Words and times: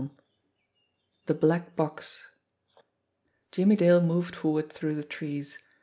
=^XXIV 0.01 0.09
THE 1.27 1.33
BLACK 1.35 1.75
BOX 1.75 2.23
J 3.51 3.61
I 3.61 3.65
MM 3.67 3.73
IE 3.73 3.75
DALE 3.75 4.01
moved 4.01 4.35
forward 4.35 4.71
through 4.73 4.95
the 4.95 5.03
trees. 5.03 5.59